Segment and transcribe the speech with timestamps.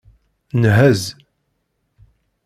[0.61, 1.01] Nhez.